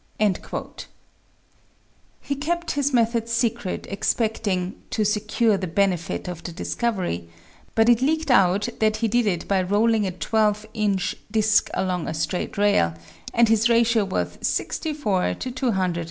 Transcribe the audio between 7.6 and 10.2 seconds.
but it leaked out that he did it by rolling a